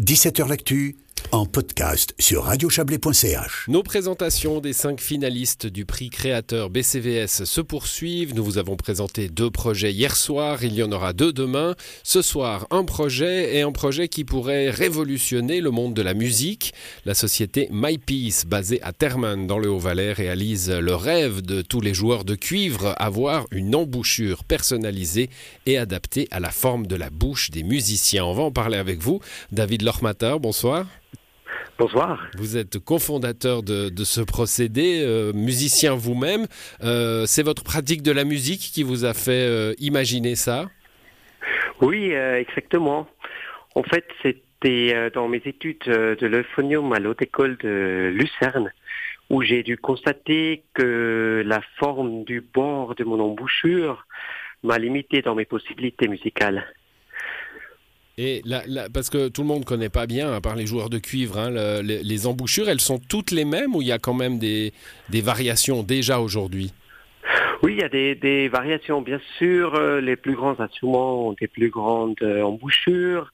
17h 0.00 0.48
L'actu 0.48 0.96
en 1.32 1.46
podcast 1.46 2.14
sur 2.18 2.44
radiochablais.ch. 2.44 3.66
Nos 3.68 3.82
présentations 3.82 4.60
des 4.60 4.72
cinq 4.72 5.00
finalistes 5.00 5.66
du 5.66 5.84
prix 5.84 6.08
créateur 6.08 6.70
BCVS 6.70 7.44
se 7.44 7.60
poursuivent. 7.60 8.34
Nous 8.34 8.44
vous 8.44 8.58
avons 8.58 8.76
présenté 8.76 9.28
deux 9.28 9.50
projets 9.50 9.92
hier 9.92 10.16
soir, 10.16 10.64
il 10.64 10.74
y 10.74 10.82
en 10.82 10.90
aura 10.90 11.12
deux 11.12 11.32
demain. 11.32 11.74
Ce 12.02 12.22
soir, 12.22 12.66
un 12.70 12.84
projet 12.84 13.56
et 13.56 13.62
un 13.62 13.72
projet 13.72 14.08
qui 14.08 14.24
pourrait 14.24 14.70
révolutionner 14.70 15.60
le 15.60 15.70
monde 15.70 15.94
de 15.94 16.02
la 16.02 16.14
musique. 16.14 16.72
La 17.04 17.14
société 17.14 17.68
MyPeace, 17.70 18.46
basée 18.46 18.82
à 18.82 18.92
Terman 18.92 19.46
dans 19.46 19.58
le 19.58 19.70
Haut-Valais, 19.70 20.12
réalise 20.12 20.70
le 20.70 20.94
rêve 20.94 21.42
de 21.42 21.62
tous 21.62 21.80
les 21.80 21.94
joueurs 21.94 22.24
de 22.24 22.36
cuivre, 22.36 22.94
avoir 22.98 23.46
une 23.50 23.74
embouchure 23.74 24.44
personnalisée 24.44 25.28
et 25.66 25.76
adaptée 25.76 26.28
à 26.30 26.40
la 26.40 26.50
forme 26.50 26.86
de 26.86 26.96
la 26.96 27.10
bouche 27.10 27.50
des 27.50 27.64
musiciens. 27.64 28.24
On 28.24 28.34
va 28.34 28.44
en 28.44 28.52
parler 28.52 28.78
avec 28.78 29.00
vous. 29.00 29.20
David 29.52 29.82
Lormater, 29.82 30.40
bonsoir. 30.40 30.86
Bonsoir. 31.78 32.26
Vous 32.36 32.56
êtes 32.56 32.80
cofondateur 32.80 33.62
de, 33.62 34.04
ce 34.04 34.20
procédé, 34.20 35.00
euh, 35.04 35.32
musicien 35.32 35.94
vous-même. 35.94 36.46
Euh, 36.82 37.24
c'est 37.24 37.44
votre 37.44 37.62
pratique 37.62 38.02
de 38.02 38.10
la 38.10 38.24
musique 38.24 38.72
qui 38.74 38.82
vous 38.82 39.04
a 39.04 39.14
fait 39.14 39.46
euh, 39.46 39.74
imaginer 39.78 40.34
ça? 40.34 40.66
Oui, 41.80 42.10
exactement. 42.10 43.06
En 43.76 43.84
fait, 43.84 44.04
c'était 44.22 45.10
dans 45.12 45.28
mes 45.28 45.40
études 45.44 45.84
de 45.86 46.26
l'euphonium 46.26 46.92
à 46.92 46.98
l'haute 46.98 47.22
école 47.22 47.56
de 47.58 48.10
Lucerne 48.12 48.72
où 49.30 49.42
j'ai 49.42 49.62
dû 49.62 49.76
constater 49.76 50.64
que 50.74 51.44
la 51.46 51.60
forme 51.78 52.24
du 52.24 52.40
bord 52.40 52.96
de 52.96 53.04
mon 53.04 53.20
embouchure 53.20 54.04
m'a 54.64 54.78
limité 54.78 55.22
dans 55.22 55.36
mes 55.36 55.44
possibilités 55.44 56.08
musicales. 56.08 56.66
Et 58.20 58.42
parce 58.92 59.10
que 59.10 59.28
tout 59.28 59.42
le 59.42 59.46
monde 59.46 59.60
ne 59.60 59.64
connaît 59.64 59.88
pas 59.88 60.08
bien, 60.08 60.32
à 60.32 60.40
part 60.40 60.56
les 60.56 60.66
joueurs 60.66 60.90
de 60.90 60.98
cuivre, 60.98 61.38
hein, 61.38 61.50
les, 61.82 62.26
embouchures, 62.26 62.68
elles 62.68 62.80
sont 62.80 62.98
toutes 62.98 63.30
les 63.30 63.44
mêmes 63.44 63.76
ou 63.76 63.80
il 63.80 63.86
y 63.86 63.92
a 63.92 64.00
quand 64.00 64.12
même 64.12 64.40
des, 64.40 64.72
variations 65.08 65.84
déjà 65.84 66.18
aujourd'hui? 66.18 66.72
Oui, 67.62 67.74
il 67.74 67.80
y 67.80 67.84
a 67.84 67.88
des, 67.88 68.48
variations, 68.48 69.02
bien 69.02 69.20
sûr. 69.38 69.76
Euh, 69.76 70.00
les 70.00 70.16
plus 70.16 70.34
grands 70.34 70.58
instruments 70.58 71.28
ont 71.28 71.32
des 71.34 71.46
plus 71.46 71.70
grandes 71.70 72.20
euh, 72.22 72.42
embouchures. 72.42 73.32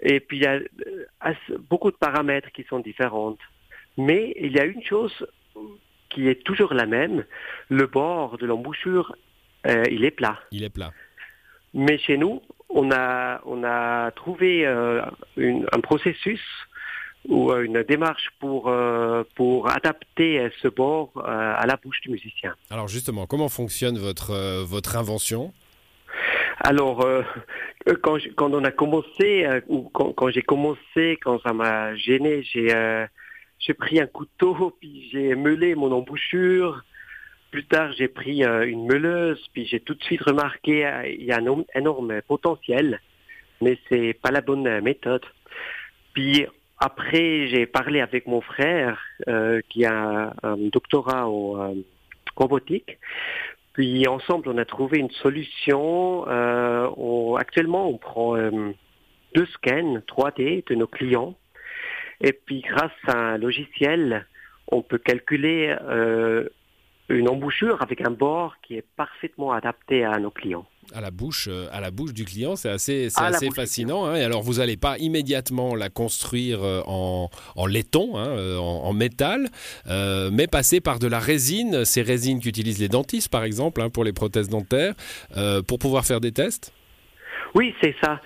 Et 0.00 0.20
puis, 0.20 0.38
il 0.38 0.42
y 0.44 0.46
a 0.46 0.54
euh, 0.54 1.34
beaucoup 1.68 1.90
de 1.90 1.96
paramètres 1.96 2.50
qui 2.52 2.64
sont 2.64 2.78
différents. 2.78 3.36
Mais 3.96 4.34
il 4.40 4.52
y 4.52 4.60
a 4.60 4.64
une 4.64 4.82
chose 4.84 5.26
qui 6.10 6.28
est 6.28 6.44
toujours 6.44 6.74
la 6.74 6.86
même. 6.86 7.24
Le 7.68 7.86
bord 7.86 8.38
de 8.38 8.46
l'embouchure, 8.46 9.16
il 9.64 10.04
est 10.04 10.10
plat. 10.10 10.38
Il 10.50 10.64
est 10.64 10.70
plat. 10.70 10.92
Mais 11.74 11.98
chez 11.98 12.18
nous, 12.18 12.42
on 12.72 12.90
a, 12.90 13.40
on 13.44 13.62
a 13.64 14.10
trouvé 14.12 14.66
euh, 14.66 15.02
un 15.36 15.80
processus 15.80 16.40
ou 17.28 17.52
euh, 17.52 17.62
une 17.62 17.82
démarche 17.82 18.28
pour, 18.40 18.68
euh, 18.68 19.22
pour 19.36 19.70
adapter 19.70 20.50
ce 20.60 20.68
bord 20.68 21.12
à 21.24 21.64
la 21.66 21.76
bouche 21.76 22.00
du 22.00 22.10
musicien. 22.10 22.54
Alors 22.70 22.88
justement, 22.88 23.26
comment 23.26 23.48
fonctionne 23.48 23.98
votre, 23.98 24.64
votre 24.64 24.96
invention? 24.96 25.52
Alors, 26.64 27.04
quand, 28.02 28.18
quand, 28.36 28.54
on 28.54 28.62
a 28.62 28.70
commencé, 28.70 29.48
ou 29.66 29.90
quand, 29.92 30.12
quand 30.12 30.30
j'ai 30.30 30.42
commencé, 30.42 31.18
quand 31.20 31.40
ça 31.42 31.52
m'a 31.52 31.96
gêné, 31.96 32.44
j'ai 32.44 32.72
j'ai 33.58 33.74
pris 33.74 34.00
un 34.00 34.06
couteau, 34.06 34.76
puis 34.80 35.08
j'ai 35.12 35.34
meulé 35.34 35.74
mon 35.74 35.92
embouchure, 35.92 36.84
plus 37.52 37.66
tard, 37.66 37.92
j'ai 37.92 38.08
pris 38.08 38.44
euh, 38.44 38.66
une 38.66 38.86
meuleuse, 38.86 39.46
puis 39.52 39.66
j'ai 39.66 39.78
tout 39.78 39.94
de 39.94 40.02
suite 40.02 40.22
remarqué 40.22 40.78
qu'il 40.78 40.84
euh, 40.84 41.08
y 41.18 41.32
a 41.32 41.36
un 41.38 41.64
énorme 41.74 42.22
potentiel, 42.22 42.98
mais 43.60 43.78
c'est 43.88 44.14
pas 44.14 44.30
la 44.30 44.40
bonne 44.40 44.66
euh, 44.66 44.80
méthode. 44.80 45.24
Puis 46.14 46.46
après, 46.78 47.46
j'ai 47.48 47.66
parlé 47.66 48.00
avec 48.00 48.26
mon 48.26 48.40
frère 48.40 49.00
qui 49.68 49.84
a 49.84 50.34
un 50.42 50.56
doctorat 50.56 51.28
en 51.28 51.76
robotique. 52.34 52.98
Puis 53.72 54.08
ensemble, 54.08 54.48
on 54.48 54.58
a 54.58 54.64
trouvé 54.64 54.98
une 54.98 55.10
solution. 55.10 56.24
actuellement, 57.36 57.88
on 57.88 57.98
prend 57.98 58.36
deux 59.34 59.46
scans 59.54 60.02
3D 60.08 60.66
de 60.68 60.74
nos 60.74 60.88
clients. 60.88 61.36
Et 62.20 62.32
puis 62.32 62.62
grâce 62.62 62.90
à 63.06 63.34
un 63.34 63.38
logiciel, 63.38 64.26
on 64.66 64.82
peut 64.82 64.98
calculer 64.98 65.76
une 67.08 67.28
embouchure 67.28 67.80
avec 67.82 68.00
un 68.00 68.10
bord 68.10 68.56
qui 68.62 68.76
est 68.76 68.84
parfaitement 68.96 69.52
adapté 69.52 70.04
à 70.04 70.18
nos 70.18 70.30
clients. 70.30 70.66
À 70.94 71.00
la 71.00 71.10
bouche, 71.10 71.48
euh, 71.50 71.68
à 71.72 71.80
la 71.80 71.90
bouche 71.90 72.12
du 72.12 72.24
client, 72.24 72.56
c'est 72.56 72.68
assez, 72.68 73.08
assez 73.16 73.50
fascinant. 73.50 74.04
Hein. 74.04 74.16
Et 74.16 74.24
alors, 74.24 74.42
vous 74.42 74.54
n'allez 74.54 74.76
pas 74.76 74.98
immédiatement 74.98 75.74
la 75.74 75.90
construire 75.90 76.62
euh, 76.62 76.82
en, 76.86 77.30
en 77.54 77.66
laiton, 77.66 78.16
hein, 78.16 78.26
euh, 78.28 78.58
en, 78.58 78.92
métal, 78.92 79.48
mais 79.86 80.46
passer 80.46 80.80
par 80.80 80.98
de 80.98 81.06
la 81.06 81.18
résine, 81.18 81.84
ces 81.84 82.02
résines 82.02 82.40
qu'utilisent 82.40 82.80
les 82.80 82.88
dentistes, 82.88 83.30
par 83.30 83.44
exemple, 83.44 83.80
hein, 83.80 83.90
pour 83.90 84.04
les 84.04 84.12
prothèses 84.12 84.48
dentaires, 84.48 84.94
pour 85.66 85.78
pouvoir 85.78 86.04
faire 86.04 86.20
des 86.20 86.32
tests? 86.32 86.72
Oui, 87.54 87.74
c'est 87.82 87.94
ça. 88.02 88.20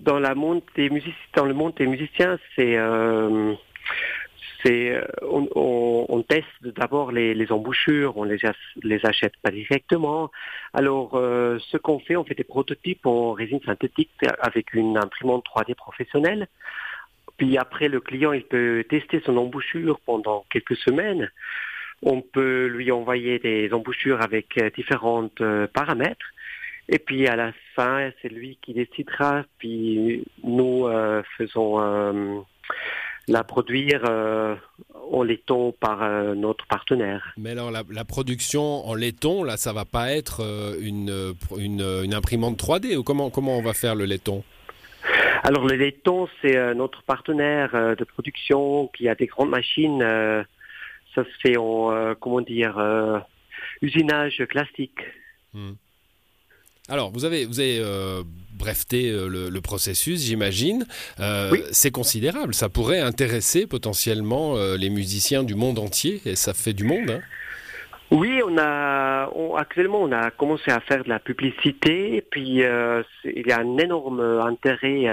dans, 0.00 0.18
la 0.18 0.34
monde 0.34 0.62
des 0.76 0.90
dans 1.34 1.44
le 1.44 1.54
monde 1.54 1.74
des 1.76 1.86
musiciens, 1.86 2.38
c'est 2.54 2.76
euh, 4.66 5.04
on, 5.22 6.22
teste 6.28 6.46
d'abord 6.62 7.12
les, 7.12 7.52
embouchures, 7.52 8.16
on 8.16 8.24
les, 8.24 8.38
les 8.82 9.04
achète 9.04 9.36
pas 9.42 9.50
directement. 9.50 10.30
Alors 10.72 11.14
euh, 11.14 11.58
ce 11.70 11.76
qu'on 11.76 11.98
fait, 11.98 12.16
on 12.16 12.24
fait 12.24 12.34
des 12.34 12.44
prototypes 12.44 13.06
en 13.06 13.32
résine 13.32 13.60
synthétique 13.64 14.10
avec 14.40 14.74
une 14.74 14.96
imprimante 14.96 15.44
3D 15.44 15.74
professionnelle. 15.74 16.46
Puis 17.36 17.58
après, 17.58 17.88
le 17.88 18.00
client 18.00 18.32
il 18.32 18.44
peut 18.44 18.84
tester 18.88 19.20
son 19.24 19.36
embouchure 19.36 19.98
pendant 20.00 20.44
quelques 20.50 20.76
semaines. 20.76 21.30
On 22.02 22.20
peut 22.20 22.66
lui 22.66 22.90
envoyer 22.92 23.38
des 23.38 23.72
embouchures 23.72 24.22
avec 24.22 24.58
euh, 24.58 24.70
différents 24.70 25.28
paramètres. 25.72 26.26
Et 26.88 26.98
puis 26.98 27.26
à 27.26 27.36
la 27.36 27.52
fin, 27.74 28.10
c'est 28.20 28.28
lui 28.28 28.58
qui 28.60 28.74
décidera. 28.74 29.44
Puis 29.58 30.24
nous 30.42 30.88
faisons 31.38 32.44
la 33.28 33.44
produire 33.44 34.02
euh, 34.08 34.56
en 35.10 35.22
laiton 35.22 35.72
par 35.72 36.02
euh, 36.02 36.34
notre 36.34 36.66
partenaire. 36.66 37.32
Mais 37.36 37.50
alors 37.50 37.70
la, 37.70 38.04
production 38.04 38.86
en 38.86 38.94
laiton, 38.94 39.44
là, 39.44 39.56
ça 39.56 39.72
va 39.72 39.84
pas 39.84 40.12
être 40.12 40.40
euh, 40.42 40.76
une, 40.80 41.34
une, 41.56 42.14
imprimante 42.14 42.58
3D 42.58 42.96
ou 42.96 43.02
comment, 43.02 43.30
comment 43.30 43.56
on 43.58 43.62
va 43.62 43.74
faire 43.74 43.94
le 43.94 44.04
laiton? 44.04 44.42
Alors 45.44 45.66
le 45.66 45.76
laiton, 45.76 46.28
c'est 46.40 46.74
notre 46.74 47.02
partenaire 47.02 47.96
de 47.96 48.04
production 48.04 48.88
qui 48.96 49.08
a 49.08 49.16
des 49.16 49.26
grandes 49.26 49.50
machines. 49.50 50.00
ça 50.00 51.24
se 51.24 51.40
fait 51.42 51.56
en, 51.56 52.14
comment 52.20 52.40
dire, 52.40 52.80
usinage 53.80 54.44
classique. 54.48 55.00
Hmm. 55.52 55.72
Alors, 56.92 57.10
vous 57.10 57.24
avez, 57.24 57.46
vous 57.46 57.58
avez 57.58 57.78
euh, 57.80 58.22
breveté 58.52 59.10
euh, 59.10 59.26
le, 59.26 59.60
processus, 59.62 60.26
j'imagine. 60.26 60.84
Euh, 61.20 61.56
c'est 61.70 61.90
considérable. 61.90 62.52
Ça 62.52 62.68
pourrait 62.68 63.00
intéresser 63.00 63.66
potentiellement 63.66 64.56
les 64.76 64.90
musiciens 64.90 65.42
du 65.42 65.54
monde 65.54 65.78
entier, 65.78 66.20
et 66.26 66.36
ça 66.36 66.52
fait 66.52 66.74
du 66.74 66.84
monde. 66.84 67.08
Hein. 67.08 67.20
Oui, 68.10 68.42
on 68.46 68.58
a 68.58 69.30
actuellement 69.56 70.02
on 70.02 70.12
a 70.12 70.30
commencé 70.30 70.70
à 70.70 70.80
faire 70.80 71.02
de 71.02 71.08
la 71.08 71.18
publicité, 71.18 72.22
puis 72.30 72.60
il 72.60 73.46
y 73.46 73.52
a 73.52 73.58
un 73.58 73.78
énorme 73.78 74.20
intérêt 74.20 75.06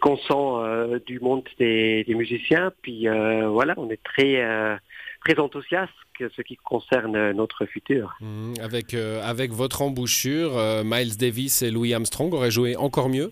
qu'on 0.00 0.16
sent 0.16 1.00
du 1.06 1.18
monde 1.18 1.42
des, 1.58 2.04
des, 2.04 2.14
musiciens. 2.14 2.70
Puis 2.82 3.08
voilà, 3.48 3.74
on 3.78 3.90
est 3.90 4.02
très 4.04 4.78
très 5.24 5.40
enthousiaste 5.40 5.90
ce 6.18 6.42
qui 6.42 6.56
concerne 6.56 7.32
notre 7.32 7.66
futur. 7.66 8.14
Mmh, 8.20 8.54
avec, 8.60 8.94
euh, 8.94 9.22
avec 9.22 9.52
votre 9.52 9.82
embouchure, 9.82 10.56
euh, 10.56 10.82
Miles 10.84 11.16
Davis 11.16 11.62
et 11.62 11.70
Louis 11.70 11.94
Armstrong 11.94 12.32
auraient 12.34 12.50
joué 12.50 12.76
encore 12.76 13.08
mieux? 13.08 13.30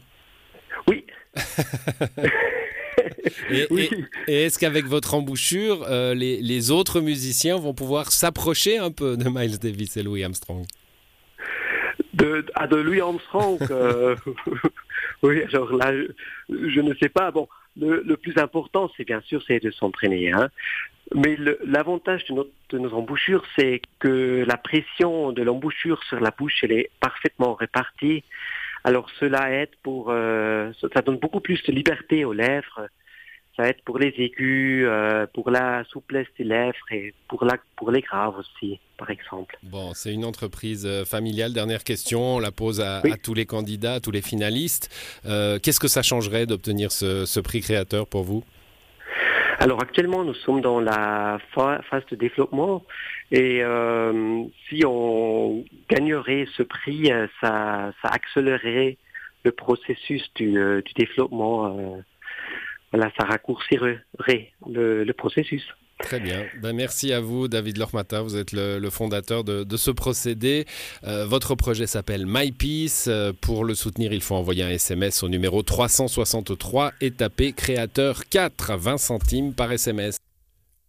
Oui. 0.88 1.04
et, 3.50 3.66
est-ce 4.28 4.58
qu'avec 4.58 4.86
votre 4.86 5.14
embouchure, 5.14 5.84
euh, 5.88 6.14
les, 6.14 6.40
les, 6.40 6.70
autres 6.70 7.00
musiciens 7.00 7.58
vont 7.58 7.74
pouvoir 7.74 8.12
s'approcher 8.12 8.78
un 8.78 8.90
peu 8.90 9.16
de 9.16 9.28
Miles 9.28 9.58
Davis 9.58 9.96
et 9.96 10.02
Louis 10.02 10.24
Armstrong? 10.24 10.64
De, 12.12 12.44
à 12.54 12.66
de 12.66 12.76
Louis 12.76 13.00
Armstrong, 13.00 13.58
oui, 15.22 15.42
alors 15.52 15.72
là, 15.72 15.92
je, 16.48 16.80
ne 16.80 16.94
sais 16.94 17.08
pas. 17.08 17.30
Bon, 17.30 17.48
le, 17.76 18.02
le 18.06 18.16
plus 18.16 18.36
important, 18.38 18.90
c'est 18.96 19.04
bien 19.04 19.20
sûr, 19.22 19.42
c'est 19.46 19.60
de 19.60 19.70
s'entraîner. 19.70 20.32
Hein. 20.32 20.48
Mais 21.14 21.36
l'avantage 21.64 22.24
de, 22.26 22.50
de, 22.70 22.78
nos 22.78 22.92
embouchures, 22.94 23.44
c'est 23.56 23.82
que 23.98 24.44
la 24.46 24.56
pression 24.56 25.32
de 25.32 25.42
l'embouchure 25.42 26.02
sur 26.04 26.20
la 26.20 26.30
bouche, 26.30 26.62
elle 26.62 26.72
est 26.72 26.90
parfaitement 27.00 27.54
répartie. 27.54 28.24
Alors 28.84 29.08
cela 29.18 29.50
aide 29.50 29.70
pour, 29.82 30.10
euh, 30.10 30.72
ça 30.92 31.02
donne 31.02 31.18
beaucoup 31.18 31.40
plus 31.40 31.62
de 31.64 31.72
liberté 31.72 32.24
aux 32.24 32.32
lèvres. 32.32 32.88
Ça 33.56 33.68
aide 33.68 33.80
pour 33.84 33.98
les 33.98 34.12
aigus, 34.18 34.84
euh, 34.86 35.26
pour 35.32 35.50
la 35.50 35.84
souplesse 35.84 36.26
des 36.38 36.44
lèvres 36.44 36.74
et 36.90 37.14
pour, 37.28 37.44
la, 37.44 37.56
pour 37.76 37.90
les 37.90 38.00
graves 38.00 38.36
aussi, 38.38 38.80
par 38.96 39.10
exemple. 39.10 39.56
Bon, 39.62 39.92
c'est 39.94 40.12
une 40.12 40.24
entreprise 40.24 40.86
euh, 40.86 41.04
familiale. 41.04 41.52
Dernière 41.52 41.84
question, 41.84 42.36
on 42.36 42.38
la 42.38 42.50
pose 42.50 42.80
à, 42.80 43.02
tous 43.22 43.34
les 43.34 43.46
candidats, 43.46 43.94
à 43.94 44.00
tous 44.00 44.10
les 44.10 44.22
finalistes. 44.22 44.90
Euh, 45.26 45.58
qu'est-ce 45.62 45.80
que 45.80 45.88
ça 45.88 46.02
changerait 46.02 46.46
d'obtenir 46.46 46.90
ce, 46.90 47.40
prix 47.40 47.60
créateur 47.60 48.06
pour 48.06 48.24
vous? 48.24 48.42
Alors 49.60 49.80
actuellement, 49.80 50.24
nous 50.24 50.34
sommes 50.34 50.60
dans 50.60 50.80
la 50.80 51.38
phase 51.54 52.04
de 52.10 52.16
développement 52.16 52.84
et 53.30 53.62
si 54.68 54.84
on 54.84 55.64
gagnerait 55.88 56.46
ce 56.56 56.62
prix, 56.62 57.10
ça, 57.40 57.92
ça 58.02 58.08
accélérerait 58.08 58.98
le 59.44 59.52
processus 59.52 60.28
du, 60.34 60.52
du 60.52 60.92
développement 60.96 62.02
voilà, 62.94 63.10
ça 63.18 63.26
raccourcirait 63.26 63.98
le, 64.68 65.12
processus. 65.14 65.64
Très 65.98 66.20
bien. 66.20 66.44
Ben, 66.62 66.72
merci 66.72 67.12
à 67.12 67.18
vous, 67.18 67.48
David 67.48 67.76
Lormata. 67.76 68.22
Vous 68.22 68.36
êtes 68.36 68.52
le, 68.52 68.88
fondateur 68.88 69.42
de, 69.42 69.76
ce 69.76 69.90
procédé. 69.90 70.64
Euh, 71.02 71.26
votre 71.26 71.56
projet 71.56 71.88
s'appelle 71.88 72.24
MyPeace. 72.24 73.06
Euh, 73.08 73.32
pour 73.32 73.64
le 73.64 73.74
soutenir, 73.74 74.12
il 74.12 74.20
faut 74.20 74.36
envoyer 74.36 74.62
un 74.62 74.68
SMS 74.68 75.24
au 75.24 75.28
numéro 75.28 75.64
363 75.64 76.92
et 77.00 77.10
taper 77.10 77.52
créateur 77.52 78.28
4, 78.28 78.76
20 78.76 78.98
centimes 78.98 79.54
par 79.54 79.72
SMS. 79.72 80.18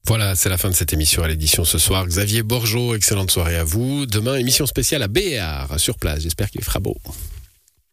Voilà, 0.05 0.35
c'est 0.35 0.49
la 0.49 0.57
fin 0.57 0.69
de 0.69 0.75
cette 0.75 0.93
émission 0.93 1.23
à 1.23 1.27
l'édition 1.27 1.63
ce 1.63 1.79
soir. 1.79 2.05
Xavier 2.05 2.43
Borgeot, 2.43 2.93
excellente 2.93 3.31
soirée 3.31 3.55
à 3.55 3.63
vous. 3.63 4.05
Demain, 4.05 4.35
émission 4.35 4.67
spéciale 4.67 5.01
à 5.01 5.07
Béar, 5.07 5.79
sur 5.79 5.97
place. 5.97 6.21
J'espère 6.21 6.51
qu'il 6.51 6.63
fera 6.63 6.79
beau. 6.79 6.97